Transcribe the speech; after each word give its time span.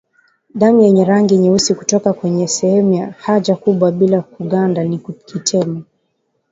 Damu 0.59 0.81
yenye 0.81 1.05
rangi 1.05 1.37
nyeusi 1.37 1.75
kutoka 1.75 2.13
kwenye 2.13 2.47
sehemu 2.47 2.93
ya 2.93 3.11
haja 3.11 3.55
kubwa 3.55 3.91
bila 3.91 4.21
kuganda 4.21 4.83
ni 4.83 4.97
kimeta 4.97 5.81